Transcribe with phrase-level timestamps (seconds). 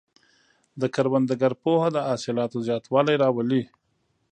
[0.81, 3.63] د کروندګر پوهه د حاصلاتو زیاتوالی راولي.